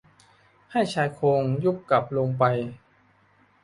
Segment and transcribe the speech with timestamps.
[0.71, 2.43] ให้ชายโครงยุบกลับลงไป